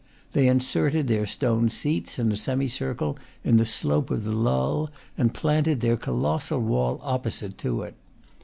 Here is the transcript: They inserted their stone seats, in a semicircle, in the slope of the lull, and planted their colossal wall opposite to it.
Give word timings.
They 0.31 0.47
inserted 0.47 1.07
their 1.07 1.27
stone 1.27 1.69
seats, 1.69 2.17
in 2.17 2.31
a 2.31 2.35
semicircle, 2.35 3.19
in 3.43 3.57
the 3.57 3.67
slope 3.67 4.09
of 4.09 4.23
the 4.23 4.31
lull, 4.31 4.89
and 5.15 5.31
planted 5.31 5.79
their 5.81 5.95
colossal 5.95 6.59
wall 6.59 6.99
opposite 7.03 7.55
to 7.59 7.83
it. 7.83 7.93